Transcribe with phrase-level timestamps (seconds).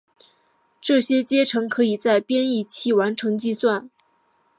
[0.81, 3.87] 这些阶乘可以在编译期完成计算。